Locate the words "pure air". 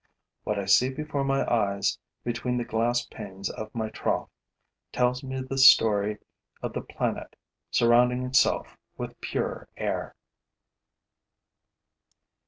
9.21-10.15